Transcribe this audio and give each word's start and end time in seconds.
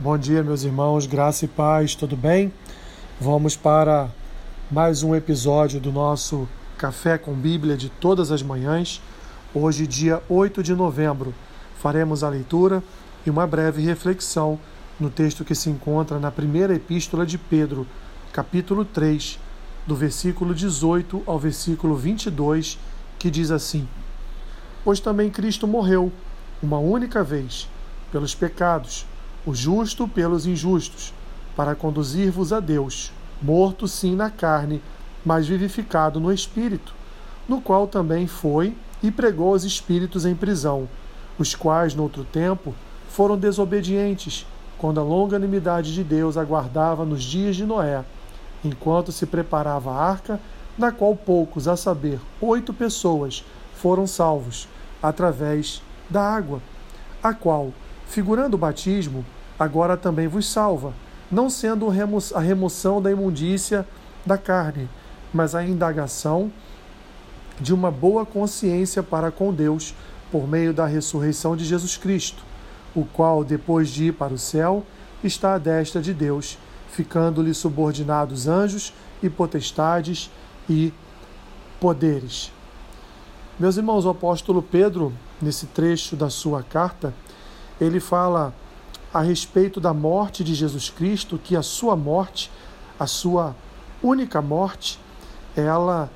Bom 0.00 0.18
dia, 0.18 0.42
meus 0.42 0.64
irmãos, 0.64 1.06
graça 1.06 1.44
e 1.44 1.48
paz, 1.48 1.94
tudo 1.94 2.16
bem? 2.16 2.52
Vamos 3.20 3.56
para 3.56 4.10
mais 4.68 5.04
um 5.04 5.14
episódio 5.14 5.78
do 5.78 5.92
nosso 5.92 6.48
Café 6.76 7.16
com 7.16 7.32
Bíblia 7.32 7.76
de 7.76 7.88
todas 7.88 8.32
as 8.32 8.42
manhãs. 8.42 9.00
Hoje, 9.54 9.86
dia 9.86 10.20
8 10.28 10.64
de 10.64 10.74
novembro, 10.74 11.32
faremos 11.78 12.24
a 12.24 12.28
leitura 12.28 12.82
e 13.24 13.30
uma 13.30 13.46
breve 13.46 13.82
reflexão 13.82 14.58
no 14.98 15.08
texto 15.10 15.44
que 15.44 15.54
se 15.54 15.70
encontra 15.70 16.18
na 16.18 16.32
primeira 16.32 16.74
epístola 16.74 17.24
de 17.24 17.38
Pedro, 17.38 17.86
capítulo 18.32 18.84
3, 18.84 19.38
do 19.86 19.94
versículo 19.94 20.56
18 20.56 21.22
ao 21.24 21.38
versículo 21.38 21.94
22, 21.94 22.80
que 23.16 23.30
diz 23.30 23.52
assim: 23.52 23.88
Pois 24.82 24.98
também 24.98 25.30
Cristo 25.30 25.68
morreu, 25.68 26.12
uma 26.60 26.80
única 26.80 27.22
vez, 27.22 27.68
pelos 28.10 28.34
pecados 28.34 29.06
o 29.46 29.54
justo 29.54 30.08
pelos 30.08 30.46
injustos, 30.46 31.12
para 31.54 31.74
conduzir-vos 31.74 32.52
a 32.52 32.60
Deus, 32.60 33.12
morto 33.42 33.86
sim 33.86 34.16
na 34.16 34.30
carne, 34.30 34.82
mas 35.24 35.46
vivificado 35.46 36.18
no 36.18 36.32
espírito, 36.32 36.94
no 37.48 37.60
qual 37.60 37.86
também 37.86 38.26
foi 38.26 38.74
e 39.02 39.10
pregou 39.10 39.52
os 39.52 39.64
espíritos 39.64 40.24
em 40.24 40.34
prisão, 40.34 40.88
os 41.38 41.54
quais, 41.54 41.94
noutro 41.94 42.24
tempo, 42.24 42.74
foram 43.08 43.36
desobedientes, 43.36 44.46
quando 44.78 44.98
a 44.98 45.02
longanimidade 45.02 45.94
de 45.94 46.02
Deus 46.02 46.36
aguardava 46.36 47.04
nos 47.04 47.22
dias 47.22 47.54
de 47.54 47.64
Noé, 47.64 48.04
enquanto 48.64 49.12
se 49.12 49.26
preparava 49.26 49.92
a 49.92 50.02
arca, 50.02 50.40
na 50.76 50.90
qual 50.90 51.14
poucos, 51.14 51.68
a 51.68 51.76
saber, 51.76 52.18
oito 52.40 52.72
pessoas, 52.72 53.44
foram 53.74 54.06
salvos, 54.06 54.66
através 55.02 55.82
da 56.08 56.22
água, 56.22 56.60
a 57.22 57.32
qual, 57.32 57.72
figurando 58.06 58.56
o 58.56 58.58
batismo, 58.58 59.24
agora 59.58 59.96
também 59.96 60.28
vos 60.28 60.46
salva, 60.46 60.92
não 61.30 61.48
sendo 61.48 61.88
a 62.34 62.40
remoção 62.40 63.00
da 63.00 63.10
imundícia 63.10 63.86
da 64.24 64.38
carne, 64.38 64.88
mas 65.32 65.54
a 65.54 65.64
indagação 65.64 66.50
de 67.60 67.72
uma 67.72 67.90
boa 67.90 68.24
consciência 68.26 69.02
para 69.02 69.30
com 69.30 69.52
Deus 69.52 69.94
por 70.30 70.48
meio 70.48 70.72
da 70.72 70.86
ressurreição 70.86 71.56
de 71.56 71.64
Jesus 71.64 71.96
Cristo, 71.96 72.42
o 72.94 73.04
qual, 73.04 73.44
depois 73.44 73.88
de 73.88 74.06
ir 74.06 74.12
para 74.12 74.34
o 74.34 74.38
céu, 74.38 74.84
está 75.22 75.54
à 75.54 75.58
destra 75.58 76.00
de 76.00 76.12
Deus, 76.12 76.58
ficando-lhe 76.90 77.54
subordinados 77.54 78.46
anjos 78.46 78.92
e 79.22 79.30
potestades 79.30 80.30
e 80.68 80.92
poderes. 81.80 82.52
Meus 83.58 83.76
irmãos, 83.76 84.04
o 84.04 84.10
apóstolo 84.10 84.62
Pedro, 84.62 85.12
nesse 85.40 85.66
trecho 85.66 86.16
da 86.16 86.28
sua 86.28 86.62
carta, 86.62 87.14
ele 87.80 88.00
fala 88.00 88.54
a 89.12 89.20
respeito 89.20 89.80
da 89.80 89.94
morte 89.94 90.42
de 90.42 90.54
Jesus 90.54 90.90
Cristo, 90.90 91.38
que 91.42 91.56
a 91.56 91.62
sua 91.62 91.96
morte, 91.96 92.50
a 92.98 93.06
sua 93.06 93.54
única 94.02 94.42
morte, 94.42 94.98
ela 95.56 96.10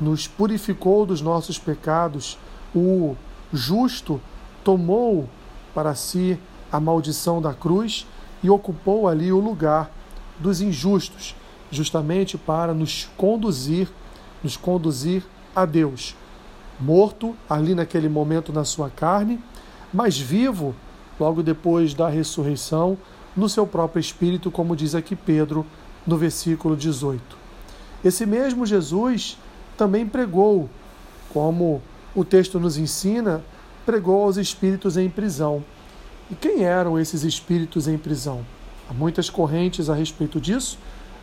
nos 0.00 0.26
purificou 0.26 1.06
dos 1.06 1.20
nossos 1.20 1.58
pecados. 1.58 2.38
O 2.74 3.16
justo 3.52 4.20
tomou 4.62 5.28
para 5.74 5.94
si 5.94 6.38
a 6.70 6.78
maldição 6.78 7.40
da 7.40 7.54
cruz 7.54 8.06
e 8.42 8.50
ocupou 8.50 9.08
ali 9.08 9.32
o 9.32 9.38
lugar 9.38 9.90
dos 10.38 10.60
injustos, 10.60 11.34
justamente 11.70 12.36
para 12.36 12.74
nos 12.74 13.08
conduzir, 13.16 13.88
nos 14.42 14.56
conduzir 14.56 15.24
a 15.54 15.64
Deus. 15.64 16.16
Morto 16.80 17.36
ali 17.48 17.74
naquele 17.74 18.08
momento 18.08 18.52
na 18.52 18.64
sua 18.64 18.90
carne, 18.90 19.38
mas 19.92 20.18
vivo 20.18 20.74
logo 21.22 21.40
depois 21.40 21.94
da 21.94 22.08
ressurreição, 22.08 22.98
no 23.36 23.48
seu 23.48 23.64
próprio 23.64 24.00
espírito, 24.00 24.50
como 24.50 24.74
diz 24.74 24.92
aqui 24.92 25.14
Pedro 25.14 25.64
no 26.04 26.16
versículo 26.18 26.76
18. 26.76 27.22
Esse 28.04 28.26
mesmo 28.26 28.66
Jesus 28.66 29.38
também 29.76 30.04
pregou, 30.04 30.68
como 31.32 31.80
o 32.12 32.24
texto 32.24 32.58
nos 32.58 32.76
ensina, 32.76 33.40
pregou 33.86 34.24
aos 34.24 34.36
espíritos 34.36 34.96
em 34.96 35.08
prisão. 35.08 35.62
E 36.28 36.34
quem 36.34 36.64
eram 36.64 36.98
esses 36.98 37.22
espíritos 37.22 37.86
em 37.86 37.96
prisão? 37.96 38.44
Há 38.90 38.92
muitas 38.92 39.30
correntes 39.30 39.88
a 39.88 39.94
respeito 39.94 40.40
disso, 40.40 40.76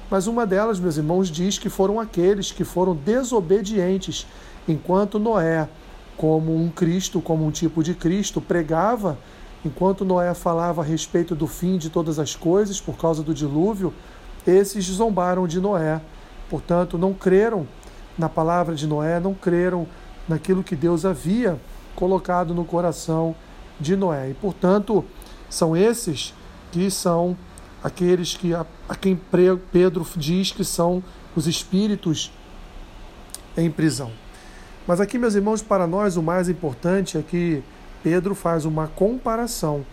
mas 0.10 0.28
uma 0.28 0.46
delas, 0.46 0.80
meus 0.80 0.96
irmãos, 0.96 1.30
diz 1.30 1.60
que 1.60 1.70
foram 1.70 2.00
aqueles 2.00 2.54
que 2.54 2.64
foram 2.64 2.96
desobedientes, 2.96 4.26
enquanto 4.66 5.20
Noé, 5.20 5.68
como 6.16 6.56
um 6.56 6.70
Cristo, 6.70 7.20
como 7.20 7.46
um 7.46 7.52
tipo 7.52 7.84
de 7.84 7.94
Cristo, 7.94 8.40
pregava 8.40 9.18
Enquanto 9.64 10.06
Noé 10.06 10.34
falava 10.34 10.82
a 10.82 10.86
respeito 10.86 11.36
do 11.36 11.46
fim 11.46 11.78
de 11.78 11.90
todas 11.90 12.18
as 12.18 12.36
coisas 12.36 12.80
por 12.80 12.98
causa 12.98 13.22
do 13.22 13.34
dilúvio, 13.34 13.94
esses 14.48 14.86
zombaram 14.86 15.48
de 15.48 15.60
Noé. 15.60 16.02
Portanto, 16.50 16.98
não 16.98 17.14
creram 17.14 17.68
na 18.18 18.30
palavra 18.30 18.74
de 18.74 18.88
Noé, 18.88 19.20
não 19.20 19.34
creram 19.34 19.86
naquilo 20.28 20.64
que 20.64 20.76
Deus 20.76 21.06
havia 21.06 21.60
colocado 21.96 22.54
no 22.54 22.64
coração 22.64 23.36
de 23.80 23.96
Noé. 23.96 24.30
E, 24.30 24.34
portanto, 24.34 25.04
são 25.50 25.76
esses 25.76 26.34
que 26.72 26.90
são 26.90 27.38
aqueles 27.84 28.36
que 28.36 28.54
a, 28.54 28.66
a 28.88 28.96
quem 28.96 29.20
Pedro 29.72 30.06
diz 30.16 30.52
que 30.52 30.64
são 30.64 31.04
os 31.36 31.48
espíritos 31.48 32.32
em 33.58 33.70
prisão. 33.70 34.12
Mas 34.88 35.00
aqui, 35.00 35.18
meus 35.18 35.36
irmãos, 35.36 35.62
para 35.62 35.86
nós 35.86 36.18
o 36.18 36.24
mais 36.24 36.50
importante 36.50 37.18
é 37.18 37.22
que 37.22 37.64
Pedro 38.04 38.34
faz 38.36 38.66
uma 38.66 38.88
comparação 38.88 39.86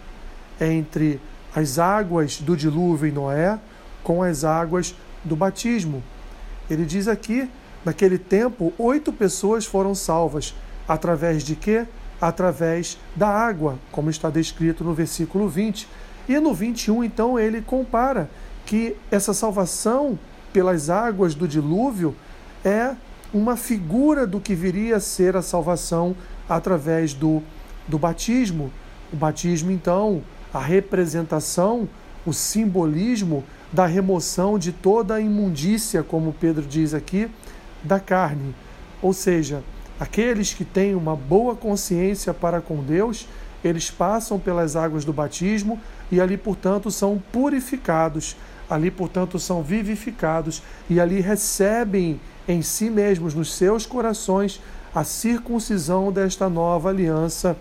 entre 0.61 1.21
as 1.55 1.78
águas 1.78 2.39
do 2.39 2.56
dilúvio 2.56 3.09
em 3.09 3.12
Noé 3.12 3.59
com 4.03 4.22
as 4.22 4.44
águas 4.44 4.94
do 5.25 5.34
batismo. 5.34 6.03
Ele 6.71 6.84
diz 6.84 7.09
aqui, 7.09 7.50
naquele 7.84 8.19
tempo, 8.19 8.72
oito 8.78 9.12
pessoas 9.12 9.65
foram 9.65 9.94
salvas. 9.94 10.55
Através 10.87 11.43
de 11.43 11.56
quê? 11.56 11.87
Através 12.21 12.99
da 13.15 13.28
água, 13.28 13.78
como 13.91 14.11
está 14.11 14.31
descrito 14.31 14.84
no 14.84 14.94
versículo 14.94 15.49
20. 15.49 15.88
E 16.28 16.38
no 16.38 16.55
21, 16.55 17.05
então, 17.05 17.38
ele 17.38 17.61
compara 17.61 18.28
que 18.65 18.97
essa 19.11 19.33
salvação 19.33 20.19
pelas 20.53 20.91
águas 20.91 21.34
do 21.34 21.47
dilúvio 21.47 22.15
é 22.65 22.94
uma 23.33 23.56
figura 23.56 24.27
do 24.27 24.41
que 24.41 24.55
viria 24.55 24.97
a 24.97 25.00
ser 25.00 25.37
a 25.37 25.43
salvação 25.43 26.17
através 26.49 27.12
do 27.12 27.43
do 27.86 27.98
batismo. 27.98 28.72
O 29.12 29.16
batismo, 29.16 29.70
então, 29.70 30.22
a 30.52 30.60
representação, 30.60 31.88
o 32.24 32.32
simbolismo 32.32 33.44
da 33.72 33.86
remoção 33.86 34.58
de 34.58 34.72
toda 34.72 35.14
a 35.14 35.20
imundícia, 35.20 36.02
como 36.02 36.32
Pedro 36.32 36.64
diz 36.66 36.94
aqui, 36.94 37.30
da 37.82 38.00
carne. 38.00 38.54
Ou 39.02 39.12
seja, 39.12 39.62
aqueles 39.98 40.52
que 40.52 40.64
têm 40.64 40.94
uma 40.94 41.14
boa 41.14 41.54
consciência 41.54 42.32
para 42.32 42.60
com 42.60 42.82
Deus, 42.82 43.28
eles 43.62 43.91
passam 43.91 44.38
pelas 44.38 44.76
águas 44.76 45.04
do 45.04 45.12
batismo 45.12 45.80
e 46.10 46.20
ali, 46.20 46.36
portanto, 46.36 46.91
são 46.91 47.22
purificados, 47.32 48.36
ali, 48.69 48.91
portanto, 48.91 49.38
são 49.38 49.62
vivificados 49.62 50.62
e 50.88 51.00
ali 51.00 51.20
recebem 51.20 52.20
em 52.48 52.62
si 52.62 52.88
mesmos, 52.88 53.34
nos 53.34 53.52
seus 53.54 53.84
corações, 53.84 54.60
a 54.94 55.04
circuncisão 55.04 56.10
desta 56.10 56.48
nova 56.48 56.88
aliança 56.88 57.56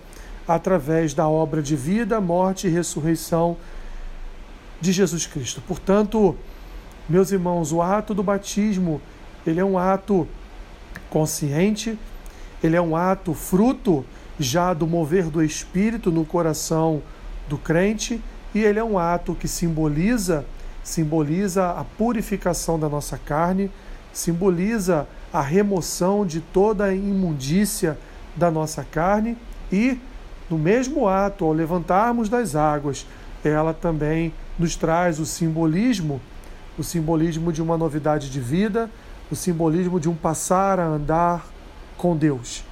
através 0.47 1.13
da 1.13 1.27
obra 1.27 1.61
de 1.61 1.75
vida, 1.75 2.19
morte 2.21 2.67
e 2.67 2.69
ressurreição 2.69 3.57
de 4.79 4.91
Jesus 4.91 5.25
Cristo. 5.25 5.61
Portanto, 5.67 6.35
meus 7.09 7.31
irmãos, 7.31 7.71
o 7.71 7.81
ato 7.81 8.13
do 8.13 8.23
batismo, 8.23 9.01
ele 9.45 9.59
é 9.59 9.65
um 9.65 9.77
ato 9.77 10.27
consciente, 11.09 11.97
ele 12.63 12.75
é 12.75 12.81
um 12.81 12.95
ato 12.95 13.33
fruto 13.33 14.05
já 14.39 14.73
do 14.73 14.85
mover 14.85 15.25
do 15.25 15.43
espírito 15.43 16.11
no 16.11 16.25
coração 16.25 17.01
do 17.47 17.57
crente 17.57 18.21
e 18.53 18.59
ele 18.59 18.79
é 18.79 18.83
um 18.83 18.97
ato 18.97 19.35
que 19.35 19.47
simboliza 19.47 20.45
simboliza 20.85 21.71
a 21.71 21.83
purificação 21.83 22.79
da 22.79 22.87
nossa 22.87 23.17
carne, 23.17 23.71
simboliza 24.13 25.07
a 25.33 25.41
remoção 25.41 26.25
de 26.25 26.39
toda 26.39 26.85
a 26.85 26.95
imundícia 26.95 27.97
da 28.35 28.51
nossa 28.51 28.83
carne 28.83 29.35
e 29.71 29.99
no 30.49 30.57
mesmo 30.57 31.07
ato, 31.07 31.45
ao 31.45 31.53
levantarmos 31.53 32.29
das 32.29 32.55
águas, 32.55 33.05
ela 33.43 33.73
também 33.73 34.33
nos 34.57 34.75
traz 34.75 35.19
o 35.19 35.25
simbolismo, 35.25 36.21
o 36.77 36.83
simbolismo 36.83 37.51
de 37.51 37.61
uma 37.61 37.77
novidade 37.77 38.29
de 38.29 38.39
vida, 38.39 38.89
o 39.31 39.35
simbolismo 39.35 39.99
de 39.99 40.09
um 40.09 40.15
passar 40.15 40.79
a 40.79 40.85
andar 40.85 41.45
com 41.97 42.15
Deus. 42.15 42.63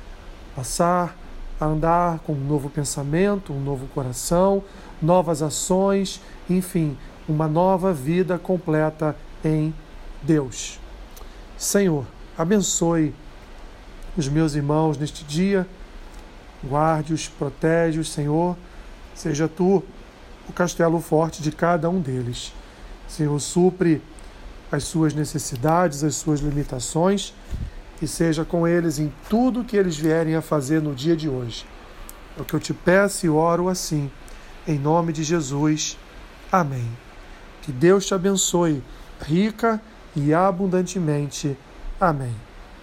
Passar 0.56 1.16
a 1.60 1.66
andar 1.66 2.20
com 2.20 2.34
um 2.34 2.48
novo 2.48 2.70
pensamento, 2.70 3.54
um 3.54 3.60
novo 3.60 3.88
coração, 3.88 4.64
novas 5.02 5.42
ações, 5.42 6.22
enfim, 6.50 6.98
uma 7.28 7.48
nova 7.48 7.94
vida 7.94 8.38
completa 8.38 9.16
em 9.44 9.74
Deus. 10.22 10.80
Senhor, 11.58 12.06
abençoe 12.38 13.14
os 14.16 14.28
meus 14.28 14.54
irmãos 14.54 14.98
neste 14.98 15.24
dia 15.24 15.68
Guarde-os, 16.68 17.28
protege-os, 17.28 18.12
Senhor. 18.12 18.56
Seja 19.14 19.48
tu 19.48 19.84
o 20.48 20.54
castelo 20.54 21.00
forte 21.00 21.42
de 21.42 21.52
cada 21.52 21.90
um 21.90 22.00
deles. 22.00 22.54
Senhor, 23.08 23.40
supre 23.40 24.02
as 24.72 24.86
suas 24.86 25.14
necessidades, 25.14 26.04
as 26.04 26.16
suas 26.16 26.40
limitações 26.40 27.34
e 28.02 28.08
seja 28.08 28.44
com 28.44 28.68
eles 28.68 29.00
em 29.00 29.14
tudo 29.30 29.64
que 29.64 29.78
eles 29.78 29.96
vierem 29.96 30.36
a 30.36 30.42
fazer 30.42 30.82
no 30.82 30.96
dia 30.96 31.16
de 31.16 31.30
hoje. 31.30 31.66
É 32.38 32.42
o 32.42 32.46
que 32.46 32.54
eu 32.54 32.60
te 32.60 32.74
peço 32.74 33.26
e 33.26 33.30
oro 33.30 33.70
assim, 33.70 34.12
em 34.68 34.80
nome 34.80 35.14
de 35.14 35.24
Jesus. 35.24 35.98
Amém. 36.52 36.90
Que 37.62 37.72
Deus 37.72 38.06
te 38.06 38.14
abençoe 38.14 38.84
rica 39.22 39.82
e 40.16 40.34
abundantemente. 40.34 41.58
Amém. 42.00 42.36